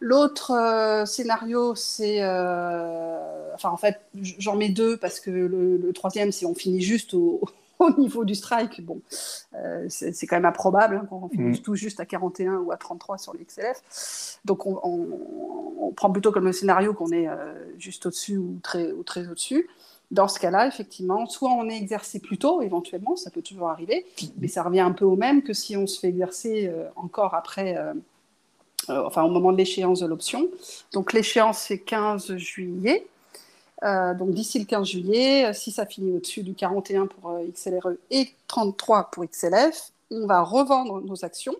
L'autre 0.00 1.04
scénario, 1.06 1.76
c'est, 1.76 2.24
enfin 2.24 3.68
en 3.70 3.76
fait, 3.76 4.00
j'en 4.14 4.56
mets 4.56 4.70
deux 4.70 4.96
parce 4.96 5.20
que 5.20 5.30
le 5.30 5.92
troisième, 5.92 6.32
c'est 6.32 6.44
on 6.44 6.56
finit 6.56 6.80
juste 6.80 7.14
au, 7.14 7.40
au 7.82 8.00
niveau 8.00 8.24
du 8.24 8.34
strike, 8.34 8.84
bon, 8.84 9.00
euh, 9.54 9.86
c'est 9.88 10.26
quand 10.26 10.36
même 10.36 10.44
improbable 10.44 10.96
hein, 10.96 11.06
quand 11.08 11.20
on 11.24 11.28
finit 11.28 11.58
mm. 11.58 11.62
tout 11.62 11.74
juste 11.74 12.00
à 12.00 12.06
41 12.06 12.56
ou 12.56 12.72
à 12.72 12.76
33 12.76 13.18
sur 13.18 13.34
les 13.34 13.44
XLF. 13.44 14.38
Donc 14.44 14.66
on, 14.66 15.92
prend 15.96 16.10
plutôt 16.10 16.32
comme 16.32 16.46
le 16.46 16.52
scénario 16.52 16.94
qu'on 16.94 17.10
est 17.10 17.28
euh, 17.28 17.52
juste 17.78 18.06
au-dessus 18.06 18.38
ou 18.38 18.58
très, 18.62 18.92
ou 18.92 19.02
très 19.02 19.28
au-dessus. 19.28 19.68
Dans 20.10 20.26
ce 20.26 20.38
cas-là, 20.38 20.66
effectivement, 20.66 21.26
soit 21.26 21.50
on 21.50 21.68
est 21.68 21.76
exercé 21.76 22.18
plus 22.18 22.38
tôt, 22.38 22.62
éventuellement, 22.62 23.14
ça 23.16 23.30
peut 23.30 23.42
toujours 23.42 23.68
arriver, 23.68 24.06
mais 24.38 24.48
ça 24.48 24.62
revient 24.62 24.80
un 24.80 24.92
peu 24.92 25.04
au 25.04 25.16
même 25.16 25.42
que 25.42 25.52
si 25.52 25.76
on 25.76 25.86
se 25.86 26.00
fait 26.00 26.08
exercer 26.08 26.68
euh, 26.68 26.88
encore 26.96 27.34
après, 27.34 27.78
enfin 28.88 29.22
au 29.22 29.28
moment 29.28 29.52
de 29.52 29.58
l'échéance 29.58 30.00
de 30.00 30.06
l'option. 30.06 30.48
Donc 30.92 31.12
l'échéance, 31.12 31.58
c'est 31.58 31.78
15 31.78 32.36
juillet. 32.36 33.06
Euh, 33.82 34.14
donc 34.14 34.30
d'ici 34.30 34.58
le 34.58 34.64
15 34.64 34.86
juillet, 34.86 35.46
euh, 35.46 35.52
si 35.52 35.72
ça 35.72 35.86
finit 35.86 36.12
au-dessus 36.12 36.42
du 36.42 36.54
41 36.54 37.06
pour 37.06 37.30
euh, 37.30 37.44
XLRE 37.52 37.94
et 38.10 38.28
33 38.46 39.10
pour 39.10 39.24
XLF, 39.24 39.90
on 40.10 40.26
va 40.26 40.42
revendre 40.42 41.00
nos 41.00 41.24
actions 41.24 41.54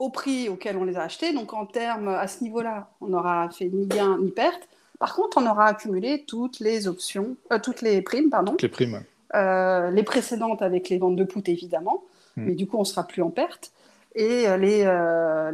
au 0.00 0.10
prix 0.10 0.48
auquel 0.48 0.76
on 0.76 0.84
les 0.84 0.96
a 0.96 1.02
achetées. 1.02 1.32
Donc 1.32 1.52
en 1.52 1.66
termes, 1.66 2.08
à 2.08 2.26
ce 2.26 2.42
niveau-là, 2.42 2.90
on 3.00 3.08
n'aura 3.08 3.48
fait 3.50 3.66
ni 3.66 3.86
gain 3.86 4.18
ni 4.20 4.30
perte. 4.30 4.68
Par 4.98 5.14
contre, 5.14 5.38
on 5.38 5.46
aura 5.46 5.66
accumulé 5.66 6.24
toutes 6.26 6.58
les 6.58 6.88
options, 6.88 7.36
euh, 7.52 7.58
toutes 7.62 7.82
les 7.82 8.02
primes, 8.02 8.30
pardon. 8.30 8.52
Toutes 8.52 8.62
les 8.62 8.68
primes. 8.68 9.02
Euh, 9.34 9.90
les 9.90 10.02
précédentes 10.02 10.62
avec 10.62 10.88
les 10.88 10.98
ventes 10.98 11.16
de 11.16 11.24
put, 11.24 11.42
évidemment, 11.46 12.04
hmm. 12.36 12.44
mais 12.46 12.54
du 12.54 12.66
coup, 12.66 12.78
on 12.78 12.84
sera 12.84 13.04
plus 13.04 13.22
en 13.22 13.30
perte. 13.30 13.72
Et 14.16 14.46
les, 14.58 14.84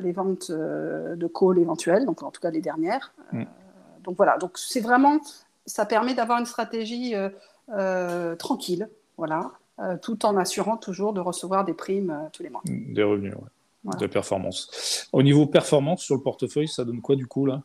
les 0.02 0.12
ventes 0.12 0.50
de 0.50 1.26
call 1.28 1.58
éventuelles, 1.58 2.04
donc 2.04 2.22
en 2.22 2.30
tout 2.30 2.42
cas 2.42 2.50
les 2.50 2.60
dernières. 2.60 3.10
Hmm. 3.32 3.44
Donc 4.04 4.16
voilà, 4.16 4.38
donc 4.38 4.58
c'est 4.58 4.80
vraiment, 4.80 5.18
ça 5.66 5.86
permet 5.86 6.14
d'avoir 6.14 6.38
une 6.38 6.46
stratégie 6.46 7.14
tranquille, 8.38 8.88
voilà, 9.16 9.50
tout 10.02 10.26
en 10.26 10.36
assurant 10.36 10.76
toujours 10.76 11.12
de 11.12 11.20
recevoir 11.20 11.64
des 11.64 11.74
primes 11.74 12.28
tous 12.32 12.42
les 12.42 12.50
mois. 12.50 12.62
Des 12.64 13.02
revenus, 13.02 13.34
oui 13.36 13.48
de 13.84 14.06
performance. 14.06 15.08
Au 15.12 15.22
niveau 15.22 15.46
performance 15.46 16.02
sur 16.02 16.14
le 16.14 16.22
portefeuille, 16.22 16.68
ça 16.68 16.84
donne 16.84 17.00
quoi 17.00 17.16
du 17.16 17.26
coup 17.26 17.46
là? 17.46 17.62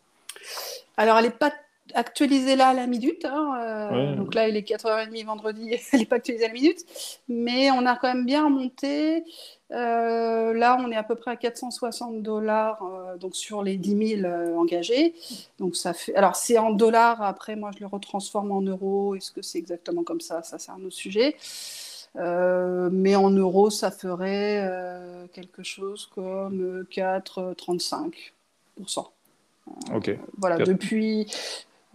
Alors, 0.98 1.18
elle 1.18 1.26
n'est 1.26 1.32
pas 1.32 1.52
actualisée 1.94 2.56
là 2.56 2.70
à 2.70 2.74
la 2.74 2.88
minute. 2.88 3.26
Hein, 3.26 3.60
euh, 3.62 4.16
donc 4.16 4.34
là, 4.34 4.48
il 4.48 4.56
est 4.56 4.68
4h30 4.68 5.26
vendredi, 5.26 5.76
elle 5.92 6.00
n'est 6.00 6.06
pas 6.06 6.18
actualisée 6.18 6.46
à 6.46 6.48
la 6.48 6.54
minute. 6.54 6.80
Mais 7.28 7.70
on 7.72 7.86
a 7.86 7.96
quand 7.96 8.08
même 8.08 8.26
bien 8.26 8.50
monté. 8.50 9.24
Euh, 9.72 10.54
là, 10.54 10.78
on 10.80 10.92
est 10.92 10.96
à 10.96 11.04
peu 11.04 11.16
près 11.16 11.32
à 11.32 11.36
460 11.36 12.22
dollars 12.22 12.84
euh, 12.84 13.18
donc 13.18 13.36
sur 13.36 13.64
les 13.64 13.78
10 13.78 14.20
000 14.22 14.34
engagés. 14.58 15.16
Donc 15.60 15.76
ça 15.76 15.94
fait. 15.94 16.16
Alors 16.16 16.36
c'est 16.36 16.58
en 16.58 16.72
dollars. 16.72 17.22
Après, 17.22 17.56
moi, 17.56 17.72
je 17.74 17.80
le 17.80 17.88
retransforme 17.88 18.52
en 18.52 18.62
euros. 18.62 19.16
Est-ce 19.16 19.32
que 19.32 19.42
c'est 19.42 19.58
exactement 19.58 20.04
comme 20.04 20.22
ça? 20.22 20.44
Ça, 20.44 20.60
c'est 20.60 20.72
un 20.72 20.84
autre 20.84 20.96
sujet. 20.96 21.36
Euh, 22.18 22.90
mais 22.92 23.16
en 23.16 23.30
euros, 23.30 23.70
ça 23.70 23.92
ferait 23.92 24.62
euh, 24.64 25.28
quelque 25.34 25.64
chose 25.64 26.10
comme 26.14 26.86
4,35%. 26.92 29.08
ok. 29.94 30.18
Voilà, 30.38 30.58
depuis, 30.58 31.28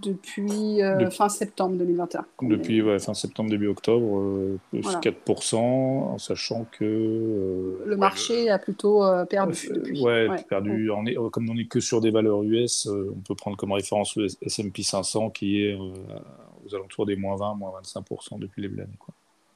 depuis 0.02 0.82
euh, 0.82 1.10
fin 1.10 1.28
septembre 1.28 1.76
2021. 1.76 2.26
Depuis 2.42 2.82
fin 2.98 3.14
septembre, 3.14 3.50
début 3.50 3.68
octobre, 3.68 4.58
plus 4.70 4.80
4%, 4.80 5.56
en 5.56 6.18
sachant 6.18 6.66
que. 6.78 7.82
le 7.84 7.96
marché 7.96 8.50
a 8.50 8.58
plutôt 8.58 9.04
perdu 9.28 9.70
depuis. 9.74 10.02
Ouais, 10.02 10.28
perdu. 10.48 10.90
comme 11.32 11.48
on 11.48 11.54
n'est 11.54 11.66
que 11.66 11.80
sur 11.80 12.00
des 12.00 12.10
valeurs 12.10 12.42
US, 12.42 12.86
on 12.86 13.20
peut 13.20 13.34
prendre 13.34 13.56
comme 13.56 13.72
référence 13.72 14.16
le 14.16 14.28
SP 14.28 14.82
500 14.82 15.30
qui 15.30 15.62
est 15.62 15.74
aux 15.74 16.74
alentours 16.74 17.06
des 17.06 17.16
moins 17.16 17.36
20, 17.36 17.54
moins 17.54 17.72
25% 17.82 18.38
depuis 18.38 18.62
les 18.62 18.68
l'année. 18.68 18.98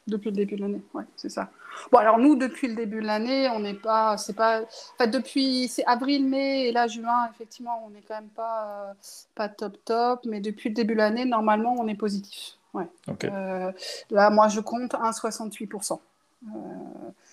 Depuis 0.07 0.31
le 0.31 0.37
début 0.37 0.57
de 0.57 0.61
l'année, 0.61 0.83
ouais, 0.93 1.05
c'est 1.17 1.31
ça. 1.31 1.51
Bon, 1.91 1.99
alors 1.99 2.19
nous, 2.19 2.37
depuis 2.37 2.69
le 2.69 2.75
début 2.75 3.01
de 3.01 3.07
l'année, 3.07 3.49
on 3.49 3.61
n'est 3.61 3.75
pas, 3.75 4.19
c'est 4.19 4.37
pas, 4.37 4.63
enfin, 4.93 5.07
depuis, 5.07 5.69
c'est 5.69 5.85
avril, 5.87 6.29
mai 6.29 6.69
et 6.69 6.73
là 6.73 6.87
juin, 6.87 7.29
effectivement, 7.33 7.83
on 7.87 7.91
n'est 7.91 8.03
quand 8.07 8.15
même 8.15 8.29
pas, 8.29 8.91
euh, 8.91 8.95
pas 9.35 9.49
top 9.49 9.79
top, 9.85 10.21
mais 10.27 10.41
depuis 10.41 10.69
le 10.69 10.75
début 10.75 10.93
de 10.93 10.99
l'année, 10.99 11.25
normalement, 11.25 11.75
on 11.79 11.89
est 11.89 11.95
positif. 11.95 12.59
Ouais. 12.75 12.87
Euh, 13.25 13.73
là, 14.11 14.29
moi, 14.29 14.49
je 14.49 14.61
compte 14.61 14.93
1,68%. 14.93 16.01
Euh, 16.45 16.49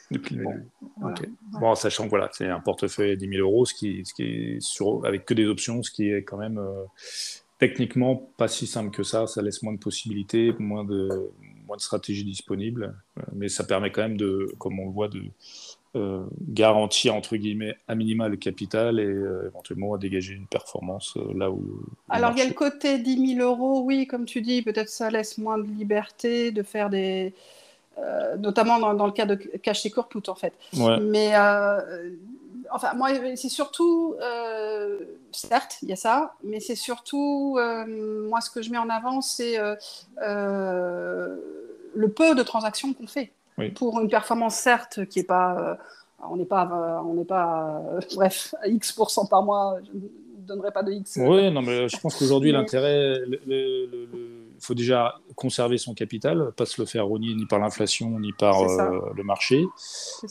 depuis 0.09 0.35
le 0.35 0.45
début. 0.45 1.35
Bon, 1.59 1.75
sachant 1.75 2.05
que 2.05 2.09
voilà, 2.09 2.29
c'est 2.31 2.47
un 2.47 2.61
portefeuille 2.61 3.11
à 3.11 3.15
10 3.17 3.27
000 3.27 3.41
euros, 3.41 3.65
ce 3.65 3.73
qui, 3.73 4.05
ce 4.05 4.13
qui 4.13 4.23
est 4.23 4.59
sur, 4.61 5.05
avec 5.05 5.25
que 5.25 5.33
des 5.33 5.45
options, 5.45 5.83
ce 5.83 5.91
qui 5.91 6.09
est 6.09 6.23
quand 6.23 6.37
même 6.37 6.61
techniquement 7.59 8.15
pas 8.37 8.47
si 8.47 8.65
simple 8.65 8.91
que 8.91 9.03
ça. 9.03 9.27
Ça 9.27 9.41
laisse 9.41 9.61
moins 9.61 9.73
de 9.73 9.79
possibilités, 9.79 10.53
moins 10.57 10.83
de, 10.83 11.31
de 11.75 11.81
stratégies 11.81 12.23
disponibles, 12.23 12.95
euh, 13.17 13.21
mais 13.33 13.49
ça 13.49 13.63
permet 13.63 13.91
quand 13.91 14.01
même 14.01 14.17
de, 14.17 14.53
comme 14.57 14.79
on 14.79 14.85
le 14.85 14.91
voit, 14.91 15.07
de 15.07 15.21
euh, 15.95 16.23
garantir 16.41 17.15
entre 17.15 17.35
guillemets 17.35 17.75
à 17.87 17.95
minima 17.95 18.29
le 18.29 18.37
capital 18.37 18.99
et 18.99 19.05
euh, 19.05 19.47
éventuellement 19.47 19.93
à 19.93 19.97
dégager 19.97 20.33
une 20.33 20.47
performance 20.47 21.17
là 21.35 21.51
où. 21.51 21.83
Alors 22.09 22.31
il 22.31 22.39
y 22.39 22.41
a 22.41 22.47
le 22.47 22.53
côté 22.53 22.99
10 22.99 23.35
000 23.35 23.47
euros, 23.47 23.81
oui, 23.81 24.07
comme 24.07 24.25
tu 24.25 24.41
dis, 24.41 24.61
peut-être 24.61 24.89
ça 24.89 25.09
laisse 25.09 25.37
moins 25.37 25.57
de 25.57 25.63
liberté 25.63 26.51
de 26.51 26.63
faire 26.63 26.89
des. 26.89 27.33
notamment 28.39 28.79
dans, 28.93 29.05
le 29.05 29.11
cas 29.11 29.25
de 29.25 29.35
cash 29.35 29.85
et 29.85 29.91
put 29.91 30.29
en 30.29 30.35
fait. 30.35 30.53
Mais 31.01 31.33
enfin, 32.73 32.93
moi, 32.93 33.09
c'est 33.35 33.49
surtout, 33.49 34.15
certes, 35.31 35.77
il 35.83 35.89
y 35.89 35.93
a 35.93 35.97
ça, 35.97 36.35
mais 36.43 36.59
c'est 36.59 36.75
surtout, 36.75 37.59
moi, 38.29 38.39
ce 38.39 38.49
que 38.49 38.61
je 38.61 38.71
mets 38.71 38.77
en 38.77 38.89
avant, 38.89 39.21
c'est 39.21 39.57
le 41.93 42.09
peu 42.09 42.35
de 42.35 42.43
transactions 42.43 42.93
qu'on 42.93 43.07
fait. 43.07 43.31
Pour 43.75 43.99
une 43.99 44.09
performance, 44.09 44.55
certes, 44.55 45.05
qui 45.05 45.19
est 45.19 45.23
pas. 45.23 45.59
Euh, 45.59 45.75
on 46.29 46.35
n'est 46.35 46.45
pas, 46.45 46.69
euh, 46.71 47.09
on 47.09 47.13
n'est 47.13 47.25
pas, 47.25 47.81
euh, 47.93 47.99
bref, 48.15 48.55
à 48.61 48.67
X 48.67 48.97
par 49.29 49.43
mois, 49.43 49.77
je 49.85 49.97
ne 49.97 50.45
donnerai 50.47 50.71
pas 50.71 50.83
de 50.83 50.91
X. 50.93 51.17
Oui, 51.21 51.51
non, 51.51 51.61
mais 51.61 51.87
je 51.87 51.97
pense 51.99 52.17
qu'aujourd'hui, 52.17 52.51
l'intérêt, 52.51 53.17
il 53.47 54.59
faut 54.59 54.73
déjà 54.73 55.15
conserver 55.35 55.77
son 55.77 55.93
capital, 55.93 56.51
pas 56.55 56.65
se 56.65 56.81
le 56.81 56.87
faire 56.87 57.05
rogner 57.05 57.33
ni 57.33 57.45
par 57.45 57.59
l'inflation 57.59 58.19
ni 58.19 58.33
par 58.33 58.63
le 58.63 59.23
marché. 59.23 59.65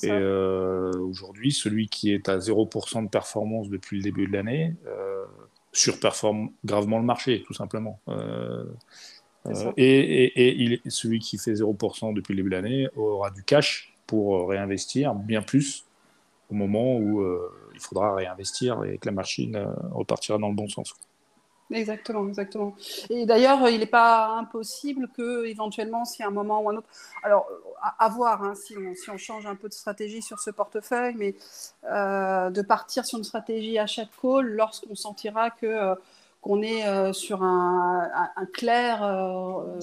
Et 0.02 0.12
aujourd'hui, 0.12 1.52
celui 1.52 1.88
qui 1.88 2.12
est 2.12 2.28
à 2.28 2.38
0% 2.38 3.04
de 3.04 3.08
performance 3.08 3.68
depuis 3.68 3.96
le 3.96 4.02
début 4.02 4.26
de 4.26 4.32
l'année 4.32 4.74
surperforme 5.72 6.50
gravement 6.64 6.98
le 6.98 7.04
marché, 7.04 7.44
tout 7.46 7.54
simplement. 7.54 8.00
Euh, 9.46 9.72
et, 9.76 10.62
il, 10.62 10.80
celui 10.88 11.18
qui 11.18 11.38
fait 11.38 11.54
0% 11.54 12.14
depuis 12.14 12.32
le 12.34 12.38
début 12.38 12.50
de 12.50 12.56
l'année 12.56 12.88
aura 12.96 13.30
du 13.30 13.42
cash 13.42 13.94
pour 14.06 14.36
euh, 14.36 14.44
réinvestir 14.44 15.14
bien 15.14 15.42
plus 15.42 15.84
au 16.50 16.54
moment 16.54 16.96
où 16.96 17.20
euh, 17.20 17.50
il 17.74 17.80
faudra 17.80 18.14
réinvestir 18.14 18.84
et 18.84 18.98
que 18.98 19.06
la 19.06 19.12
machine 19.12 19.56
repartira 19.92 20.36
dans 20.36 20.48
le 20.48 20.54
bon 20.54 20.68
sens. 20.68 20.94
Exactement, 21.70 22.26
exactement. 22.26 22.74
Et 23.10 23.26
d'ailleurs, 23.26 23.68
il 23.68 23.78
n'est 23.78 23.86
pas 23.86 24.30
impossible 24.30 25.08
que, 25.16 25.46
éventuellement, 25.46 26.04
si 26.04 26.24
à 26.24 26.26
un 26.26 26.32
moment 26.32 26.60
ou 26.60 26.70
un 26.70 26.78
autre, 26.78 26.88
alors 27.22 27.46
à, 27.80 28.08
voir 28.08 28.42
hein, 28.42 28.56
si, 28.56 28.76
on, 28.76 28.92
si, 28.96 29.08
on, 29.08 29.16
change 29.16 29.46
un 29.46 29.54
peu 29.54 29.68
de 29.68 29.72
stratégie 29.72 30.20
sur 30.20 30.40
ce 30.40 30.50
portefeuille, 30.50 31.14
mais 31.16 31.36
de 31.84 32.62
partir 32.62 33.04
sur 33.04 33.18
une 33.18 33.24
stratégie 33.24 33.78
achat 33.78 34.06
call 34.20 34.48
lorsqu'on 34.48 34.96
sentira 34.96 35.50
que 35.50 35.94
qu'on 36.40 36.62
est 36.62 36.86
euh, 36.86 37.12
sur 37.12 37.42
un, 37.42 38.08
clair. 38.52 39.02
Euh, 39.02 39.78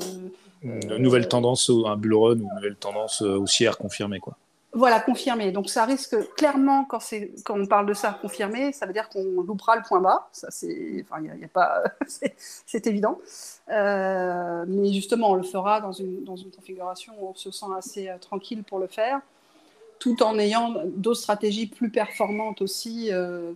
une 0.64 0.98
nouvelle 0.98 1.28
tendance, 1.28 1.70
un 1.70 1.96
bull 1.96 2.16
run 2.16 2.40
ou 2.40 2.44
une 2.44 2.56
nouvelle 2.56 2.76
tendance 2.76 3.22
euh, 3.22 3.38
haussière 3.38 3.78
confirmée. 3.78 4.20
Quoi. 4.20 4.36
Voilà, 4.74 5.00
confirmé. 5.00 5.52
Donc 5.52 5.70
ça 5.70 5.86
risque 5.86 6.16
clairement, 6.36 6.86
quand, 6.86 7.00
quand 7.46 7.60
on 7.60 7.66
parle 7.66 7.86
de 7.86 7.94
ça 7.94 8.18
confirmé, 8.20 8.74
ça 8.74 8.86
veut 8.86 8.94
dire 8.94 9.08
qu'on 9.10 9.42
loupera 9.42 9.76
le 9.76 9.82
point 9.88 10.02
bas. 10.02 10.28
Ça, 10.32 10.48
c'est, 10.52 11.04
enfin, 11.04 11.22
y 11.22 11.44
a, 11.44 11.48
pas, 11.48 11.84
c'est, 12.66 12.88
évident. 12.88 13.20
mais 13.70 14.92
justement, 14.94 15.32
on 15.32 15.36
le 15.36 15.44
fera 15.44 15.80
dans 15.80 15.94
une, 15.94 16.24
dans 16.24 16.36
une 16.36 16.52
configuration 16.52 17.14
où 17.20 17.30
on 17.30 17.36
se 17.36 17.52
sent 17.52 17.66
assez 17.78 18.12
tranquille 18.20 18.64
pour 18.64 18.80
le 18.80 18.88
faire, 18.88 19.22
tout 20.00 20.22
en 20.24 20.38
ayant 20.40 20.74
d'autres 20.86 21.22
stratégies 21.22 21.68
plus 21.68 21.90
performantes 21.90 22.62
aussi, 22.62 23.10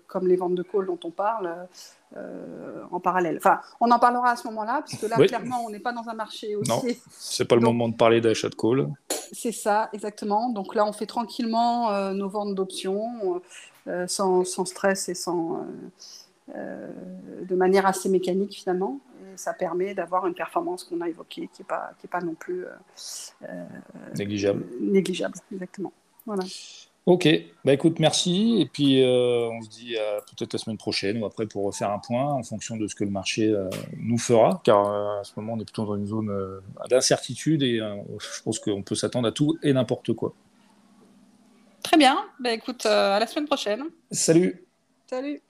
comme 0.07 0.27
les 0.27 0.35
ventes 0.35 0.55
de 0.55 0.63
call 0.63 0.87
dont 0.87 0.99
on 1.03 1.11
parle, 1.11 1.67
euh, 2.17 2.83
en 2.91 2.99
parallèle. 2.99 3.37
Enfin, 3.37 3.61
on 3.79 3.89
en 3.89 3.97
parlera 3.97 4.31
à 4.31 4.35
ce 4.35 4.45
moment-là, 4.47 4.83
puisque 4.85 5.03
là, 5.03 5.15
clairement, 5.15 5.63
on 5.65 5.69
n'est 5.69 5.79
pas 5.79 5.93
dans 5.93 6.09
un 6.09 6.13
marché 6.13 6.57
aussi. 6.57 6.69
Non, 6.69 6.81
c'est 7.09 7.45
pas 7.45 7.55
le 7.55 7.61
moment 7.61 7.87
de 7.87 7.95
parler 7.95 8.19
d'achat 8.19 8.49
de 8.49 8.55
call. 8.55 8.89
C'est 9.31 9.53
ça, 9.53 9.89
exactement. 9.93 10.49
Donc 10.49 10.75
là, 10.75 10.85
on 10.85 10.91
fait 10.91 11.05
tranquillement 11.05 11.89
euh, 11.91 12.11
nos 12.11 12.27
ventes 12.27 12.53
d'options, 12.53 13.41
euh, 13.87 14.07
sans, 14.07 14.43
sans, 14.43 14.65
stress 14.65 15.07
et 15.07 15.13
sans, 15.13 15.65
de 16.49 17.55
manière 17.55 17.85
assez 17.85 18.09
mécanique 18.09 18.55
finalement. 18.55 18.99
Et 19.33 19.37
ça 19.37 19.53
permet 19.53 19.93
d'avoir 19.93 20.27
une 20.27 20.33
performance 20.33 20.83
qu'on 20.83 20.99
a 20.99 21.07
évoquée, 21.07 21.49
qui 21.53 21.61
n'est 21.61 21.67
pas, 21.67 21.91
qui 21.97 22.07
est 22.07 22.09
pas 22.09 22.19
non 22.19 22.33
plus 22.33 22.65
négligeable. 24.17 24.65
Négligeable, 24.81 25.35
exactement. 25.53 25.93
Voilà. 26.25 26.43
Ok, 27.07 27.27
bah 27.65 27.73
écoute, 27.73 27.99
merci. 27.99 28.57
Et 28.59 28.67
puis 28.67 29.03
euh, 29.03 29.49
on 29.49 29.61
se 29.63 29.69
dit 29.69 29.95
peut-être 30.27 30.53
la 30.53 30.59
semaine 30.59 30.77
prochaine 30.77 31.21
ou 31.21 31.25
après 31.25 31.47
pour 31.47 31.65
refaire 31.65 31.89
un 31.89 31.97
point 31.97 32.31
en 32.31 32.43
fonction 32.43 32.77
de 32.77 32.87
ce 32.87 32.93
que 32.93 33.03
le 33.03 33.09
marché 33.09 33.49
euh, 33.49 33.69
nous 33.97 34.19
fera, 34.19 34.61
car 34.63 34.87
euh, 34.87 35.19
à 35.19 35.23
ce 35.23 35.31
moment 35.35 35.53
on 35.53 35.59
est 35.59 35.65
plutôt 35.65 35.85
dans 35.85 35.95
une 35.95 36.05
zone 36.05 36.61
d'incertitude 36.89 37.63
et 37.63 37.79
je 37.79 38.43
pense 38.43 38.59
qu'on 38.59 38.83
peut 38.83 38.95
s'attendre 38.95 39.27
à 39.27 39.31
tout 39.31 39.57
et 39.63 39.73
n'importe 39.73 40.13
quoi. 40.13 40.33
Très 41.81 41.97
bien, 41.97 42.23
bah 42.39 42.51
écoute, 42.51 42.85
à 42.85 43.19
la 43.19 43.25
semaine 43.25 43.47
prochaine. 43.47 43.83
Salut. 44.11 44.63
Salut. 45.07 45.41